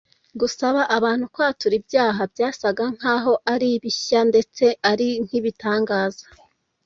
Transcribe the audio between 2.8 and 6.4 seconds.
nk’aho ari bishya ndetse ari nk’ibitangaza